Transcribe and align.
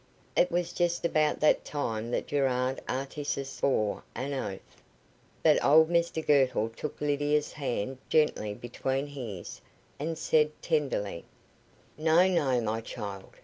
It 0.35 0.49
was 0.49 0.73
just 0.73 1.05
about 1.05 1.41
that 1.41 1.63
time 1.63 2.09
that 2.09 2.25
Gerard 2.25 2.81
Artis 2.89 3.37
swore 3.47 4.01
an 4.15 4.33
oath. 4.33 4.81
That 5.43 5.63
old 5.63 5.91
Mr 5.91 6.25
Girtle 6.25 6.69
took 6.69 6.99
Lydia's 6.99 7.53
hand 7.53 7.99
gently 8.09 8.55
between 8.55 9.05
his, 9.05 9.61
and 9.99 10.17
said 10.17 10.59
tenderly: 10.59 11.25
"No, 11.99 12.27
no, 12.27 12.59
my 12.61 12.81
child. 12.81 13.29